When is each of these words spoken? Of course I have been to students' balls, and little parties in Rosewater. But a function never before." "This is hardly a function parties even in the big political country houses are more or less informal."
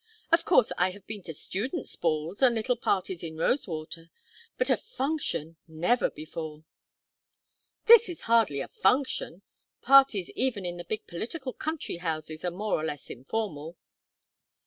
Of 0.31 0.45
course 0.45 0.71
I 0.79 0.89
have 0.93 1.05
been 1.05 1.21
to 1.29 1.33
students' 1.35 1.95
balls, 1.95 2.41
and 2.41 2.55
little 2.55 2.75
parties 2.75 3.21
in 3.21 3.37
Rosewater. 3.37 4.09
But 4.57 4.71
a 4.71 4.75
function 4.75 5.57
never 5.67 6.09
before." 6.09 6.63
"This 7.85 8.09
is 8.09 8.21
hardly 8.21 8.61
a 8.61 8.67
function 8.67 9.43
parties 9.83 10.31
even 10.31 10.65
in 10.65 10.77
the 10.77 10.85
big 10.85 11.05
political 11.05 11.53
country 11.53 11.97
houses 11.97 12.43
are 12.43 12.49
more 12.49 12.73
or 12.81 12.83
less 12.83 13.11
informal." 13.11 13.77